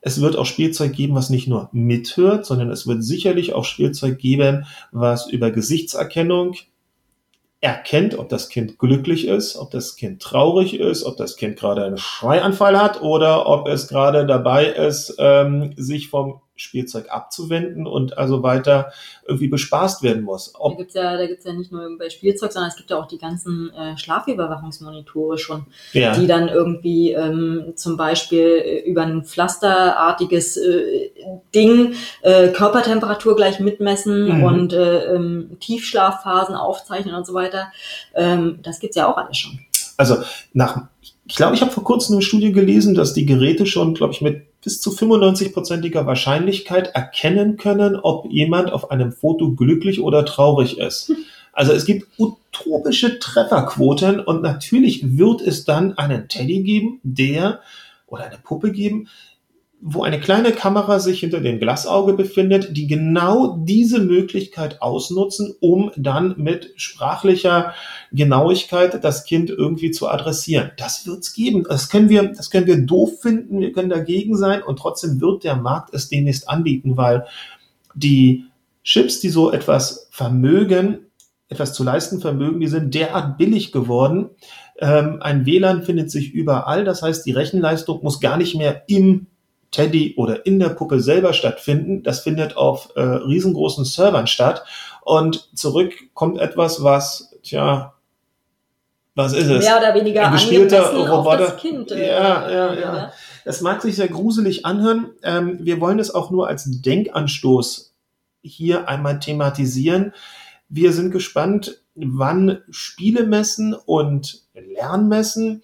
Es 0.00 0.20
wird 0.20 0.36
auch 0.36 0.46
Spielzeug 0.46 0.92
geben, 0.92 1.14
was 1.14 1.30
nicht 1.30 1.46
nur 1.46 1.68
mithört, 1.72 2.46
sondern 2.46 2.70
es 2.70 2.86
wird 2.86 3.04
sicherlich 3.04 3.52
auch 3.52 3.64
Spielzeug 3.64 4.18
geben, 4.18 4.66
was 4.90 5.28
über 5.28 5.52
Gesichtserkennung 5.52 6.54
erkennt, 7.60 8.18
ob 8.18 8.28
das 8.28 8.48
Kind 8.48 8.78
glücklich 8.78 9.26
ist, 9.26 9.56
ob 9.56 9.70
das 9.70 9.96
Kind 9.96 10.20
traurig 10.20 10.78
ist, 10.78 11.04
ob 11.04 11.16
das 11.16 11.36
Kind 11.36 11.58
gerade 11.58 11.84
einen 11.84 11.98
Schreianfall 11.98 12.80
hat 12.80 13.02
oder 13.02 13.46
ob 13.46 13.68
es 13.68 13.88
gerade 13.88 14.26
dabei 14.26 14.66
ist, 14.66 15.16
ähm, 15.18 15.72
sich 15.76 16.08
vom 16.08 16.40
Spielzeug 16.56 17.06
abzuwenden 17.10 17.86
und 17.86 18.18
also 18.18 18.42
weiter 18.42 18.92
irgendwie 19.26 19.48
bespaßt 19.48 20.02
werden 20.02 20.22
muss. 20.22 20.52
Ob 20.58 20.72
da 20.72 20.78
gibt's 20.78 20.94
ja, 20.94 21.16
da 21.16 21.26
gibt's 21.26 21.44
ja 21.44 21.52
nicht 21.52 21.72
nur 21.72 21.98
bei 21.98 22.10
Spielzeug, 22.10 22.52
sondern 22.52 22.70
es 22.70 22.76
gibt 22.76 22.90
ja 22.90 22.98
auch 22.98 23.06
die 23.06 23.18
ganzen 23.18 23.72
äh, 23.74 23.96
Schlafüberwachungsmonitore 23.96 25.38
schon, 25.38 25.66
ja. 25.92 26.16
die 26.16 26.26
dann 26.26 26.48
irgendwie 26.48 27.12
ähm, 27.12 27.72
zum 27.76 27.96
Beispiel 27.96 28.62
äh, 28.64 28.78
über 28.90 29.02
ein 29.02 29.24
pflasterartiges 29.24 30.56
äh, 30.56 31.10
Ding 31.54 31.94
äh, 32.22 32.48
Körpertemperatur 32.48 33.36
gleich 33.36 33.60
mitmessen 33.60 34.38
mhm. 34.38 34.42
und 34.44 34.72
äh, 34.72 35.14
ähm, 35.14 35.56
Tiefschlafphasen 35.60 36.54
aufzeichnen 36.54 37.14
und 37.14 37.26
so 37.26 37.34
weiter. 37.34 37.72
Ähm, 38.14 38.60
das 38.62 38.80
gibt's 38.80 38.96
ja 38.96 39.10
auch 39.10 39.16
alles 39.16 39.36
schon. 39.36 39.58
Also 39.98 40.16
nach 40.52 40.88
ich 41.28 41.34
glaube, 41.34 41.56
ich 41.56 41.60
habe 41.60 41.72
vor 41.72 41.82
kurzem 41.82 42.14
eine 42.14 42.22
Studie 42.22 42.52
gelesen, 42.52 42.94
dass 42.94 43.12
die 43.12 43.26
Geräte 43.26 43.66
schon, 43.66 43.94
glaube 43.94 44.12
ich, 44.12 44.20
mit 44.20 44.45
bis 44.62 44.80
zu 44.80 44.90
95-prozentiger 44.90 46.06
Wahrscheinlichkeit 46.06 46.88
erkennen 46.88 47.56
können, 47.56 47.96
ob 47.96 48.26
jemand 48.30 48.72
auf 48.72 48.90
einem 48.90 49.12
Foto 49.12 49.52
glücklich 49.52 50.00
oder 50.00 50.24
traurig 50.24 50.78
ist. 50.78 51.12
Also 51.52 51.72
es 51.72 51.86
gibt 51.86 52.06
utopische 52.18 53.18
Trefferquoten 53.18 54.20
und 54.20 54.42
natürlich 54.42 55.16
wird 55.16 55.40
es 55.40 55.64
dann 55.64 55.96
einen 55.96 56.28
Teddy 56.28 56.62
geben, 56.62 57.00
der 57.02 57.60
oder 58.06 58.24
eine 58.24 58.38
Puppe 58.38 58.72
geben, 58.72 59.08
wo 59.88 60.02
eine 60.02 60.18
kleine 60.18 60.50
Kamera 60.50 60.98
sich 60.98 61.20
hinter 61.20 61.38
dem 61.38 61.60
Glasauge 61.60 62.14
befindet, 62.14 62.76
die 62.76 62.88
genau 62.88 63.56
diese 63.60 64.00
Möglichkeit 64.00 64.82
ausnutzen, 64.82 65.54
um 65.60 65.92
dann 65.96 66.34
mit 66.38 66.72
sprachlicher 66.74 67.72
Genauigkeit 68.10 69.04
das 69.04 69.24
Kind 69.24 69.48
irgendwie 69.48 69.92
zu 69.92 70.08
adressieren. 70.08 70.72
Das 70.76 71.06
wird's 71.06 71.34
geben. 71.34 71.64
Das 71.68 71.88
können 71.88 72.08
wir, 72.08 72.24
das 72.32 72.50
können 72.50 72.66
wir 72.66 72.84
doof 72.84 73.20
finden. 73.22 73.60
Wir 73.60 73.70
können 73.70 73.88
dagegen 73.88 74.36
sein 74.36 74.60
und 74.60 74.80
trotzdem 74.80 75.20
wird 75.20 75.44
der 75.44 75.54
Markt 75.54 75.94
es 75.94 76.08
demnächst 76.08 76.48
anbieten, 76.48 76.96
weil 76.96 77.24
die 77.94 78.46
Chips, 78.82 79.20
die 79.20 79.28
so 79.28 79.52
etwas 79.52 80.08
vermögen, 80.10 80.98
etwas 81.48 81.74
zu 81.74 81.84
leisten 81.84 82.20
vermögen, 82.20 82.58
die 82.58 82.66
sind 82.66 82.92
derart 82.92 83.38
billig 83.38 83.70
geworden. 83.70 84.30
Ähm, 84.80 85.18
ein 85.20 85.46
WLAN 85.46 85.84
findet 85.84 86.10
sich 86.10 86.32
überall. 86.32 86.84
Das 86.84 87.02
heißt, 87.02 87.24
die 87.24 87.30
Rechenleistung 87.30 88.02
muss 88.02 88.18
gar 88.18 88.36
nicht 88.36 88.56
mehr 88.56 88.82
im 88.88 89.28
Teddy 89.70 90.14
oder 90.16 90.46
in 90.46 90.58
der 90.58 90.70
Puppe 90.70 91.00
selber 91.00 91.32
stattfinden. 91.32 92.02
Das 92.02 92.20
findet 92.20 92.56
auf 92.56 92.90
äh, 92.96 93.00
riesengroßen 93.00 93.84
Servern 93.84 94.26
statt. 94.26 94.64
Und 95.02 95.50
zurück 95.54 95.92
kommt 96.14 96.38
etwas, 96.38 96.82
was, 96.82 97.34
tja, 97.42 97.94
was 99.14 99.32
ist 99.32 99.48
es? 99.48 99.64
Mehr 99.64 99.78
oder 99.78 99.94
weniger 99.94 100.26
ein 100.26 100.32
gespielter 100.32 100.94
Roboter. 100.94 101.52
Kind, 101.52 101.90
äh, 101.90 102.08
ja, 102.08 102.50
ja, 102.50 102.74
ja. 102.74 103.12
Das 103.44 103.60
mag 103.60 103.80
sich 103.80 103.96
sehr 103.96 104.08
gruselig 104.08 104.66
anhören. 104.66 105.10
Ähm, 105.22 105.58
wir 105.60 105.80
wollen 105.80 105.98
es 105.98 106.14
auch 106.14 106.30
nur 106.30 106.48
als 106.48 106.64
Denkanstoß 106.82 107.94
hier 108.42 108.88
einmal 108.88 109.18
thematisieren. 109.18 110.12
Wir 110.68 110.92
sind 110.92 111.12
gespannt, 111.12 111.80
wann 111.94 112.58
Spielemessen 112.70 113.74
und 113.74 114.42
Lernmessen 114.54 115.62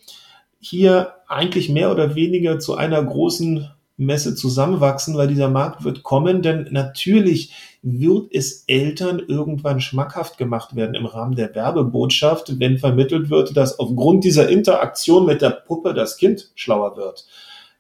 hier 0.61 1.14
eigentlich 1.28 1.68
mehr 1.68 1.90
oder 1.90 2.14
weniger 2.14 2.59
zu 2.59 2.76
einer 2.76 3.02
großen 3.02 3.71
Messe 4.04 4.35
zusammenwachsen, 4.35 5.16
weil 5.16 5.28
dieser 5.28 5.49
Markt 5.49 5.85
wird 5.85 6.02
kommen, 6.02 6.42
denn 6.42 6.68
natürlich 6.71 7.52
wird 7.82 8.32
es 8.32 8.64
Eltern 8.68 9.18
irgendwann 9.18 9.80
schmackhaft 9.80 10.38
gemacht 10.38 10.76
werden 10.76 10.94
im 10.94 11.06
Rahmen 11.06 11.35
der 11.35 11.54
Werbebotschaft, 11.54 12.61
wenn 12.61 12.78
vermittelt 12.78 13.30
wird, 13.30 13.56
dass 13.56 13.78
aufgrund 13.78 14.25
dieser 14.25 14.49
Interaktion 14.49 15.26
mit 15.26 15.42
der 15.42 15.50
Puppe 15.50 15.92
das 15.94 16.16
Kind 16.16 16.50
schlauer 16.54 16.97
wird. 16.97 17.26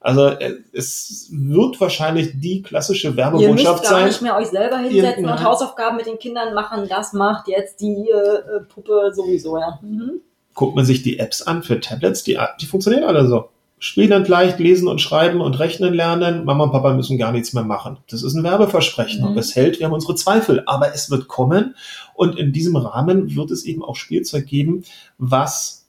Also 0.02 0.26
äh, 0.26 0.54
es 0.72 1.28
wird 1.30 1.80
wahrscheinlich 1.80 2.40
die 2.40 2.62
klassische 2.62 3.16
Werbebotschaft 3.16 3.54
sein. 3.54 3.64
Ihr 3.64 3.72
müsst 3.72 3.90
gar 3.90 4.04
nicht 4.06 4.22
mehr 4.22 4.36
euch 4.36 4.48
selber 4.48 4.78
hinsetzen 4.78 5.24
Ihr, 5.24 5.30
und 5.30 5.44
Hausaufgaben 5.44 5.96
mit 5.96 6.06
den 6.06 6.18
Kindern 6.18 6.54
machen. 6.54 6.88
Das 6.88 7.12
macht 7.12 7.46
jetzt 7.46 7.80
die 7.80 8.10
äh, 8.10 8.60
Puppe 8.68 9.12
sowieso, 9.14 9.58
ja. 9.58 9.78
Mhm. 9.80 10.20
Guckt 10.54 10.74
man 10.74 10.84
sich 10.84 11.02
die 11.02 11.18
Apps 11.20 11.40
an 11.42 11.62
für 11.62 11.80
Tablets, 11.80 12.24
die, 12.24 12.38
die 12.60 12.66
funktionieren 12.66 13.04
alle 13.04 13.26
so. 13.26 13.48
Spielend 13.84 14.28
leicht 14.28 14.60
lesen 14.60 14.86
und 14.86 15.00
schreiben 15.00 15.40
und 15.40 15.58
rechnen 15.58 15.92
lernen. 15.92 16.44
Mama 16.44 16.62
und 16.62 16.70
Papa 16.70 16.94
müssen 16.94 17.18
gar 17.18 17.32
nichts 17.32 17.52
mehr 17.52 17.64
machen. 17.64 17.96
Das 18.08 18.22
ist 18.22 18.32
ein 18.34 18.44
Werbeversprechen 18.44 19.22
mhm. 19.22 19.26
und 19.26 19.38
es 19.38 19.56
hält. 19.56 19.80
Wir 19.80 19.86
haben 19.86 19.92
unsere 19.92 20.14
Zweifel, 20.14 20.62
aber 20.66 20.94
es 20.94 21.10
wird 21.10 21.26
kommen. 21.26 21.74
Und 22.14 22.38
in 22.38 22.52
diesem 22.52 22.76
Rahmen 22.76 23.34
wird 23.34 23.50
es 23.50 23.64
eben 23.64 23.82
auch 23.82 23.96
Spielzeug 23.96 24.46
geben, 24.46 24.84
was 25.18 25.88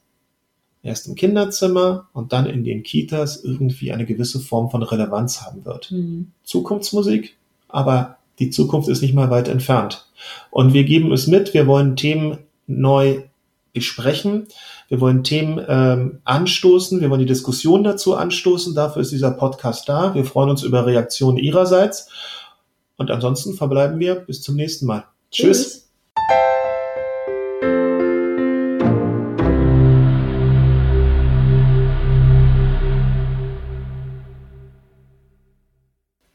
erst 0.82 1.08
im 1.08 1.14
Kinderzimmer 1.14 2.08
und 2.14 2.34
dann 2.34 2.48
in 2.48 2.64
den 2.64 2.82
Kitas 2.82 3.44
irgendwie 3.44 3.92
eine 3.92 4.08
gewisse 4.08 4.40
Form 4.40 4.72
von 4.72 4.82
Relevanz 4.82 5.44
haben 5.44 5.64
wird. 5.64 5.92
Mhm. 5.92 6.32
Zukunftsmusik, 6.44 7.38
aber 7.68 8.18
die 8.40 8.50
Zukunft 8.50 8.90
ist 8.90 9.04
nicht 9.04 9.14
mal 9.14 9.30
weit 9.30 9.48
entfernt. 9.48 10.08
Und 10.50 10.74
wir 10.74 10.84
geben 10.84 11.12
es 11.12 11.28
mit, 11.28 11.54
wir 11.54 11.68
wollen 11.68 11.96
Themen 11.96 12.40
neu 12.66 13.22
besprechen. 13.74 14.48
Wir 14.88 15.02
wollen 15.02 15.24
Themen 15.24 15.64
ähm, 15.68 16.20
anstoßen, 16.24 17.02
wir 17.02 17.10
wollen 17.10 17.22
die 17.22 17.26
Diskussion 17.26 17.84
dazu 17.84 18.16
anstoßen. 18.16 18.76
Dafür 18.76 19.02
ist 19.02 19.12
dieser 19.12 19.32
Podcast 19.32 19.90
da. 19.90 20.14
Wir 20.14 20.26
freuen 20.26 20.50
uns 20.50 20.64
über 20.64 20.86
Reaktionen 20.86 21.38
Ihrerseits. 21.38 22.10
Und 22.98 23.12
ansonsten 23.12 23.56
verbleiben 23.56 24.00
wir 24.00 24.16
bis 24.16 24.42
zum 24.42 24.56
nächsten 24.56 24.86
Mal. 24.86 25.06
Tschüss. 25.32 25.64
Tschüss. 25.64 25.83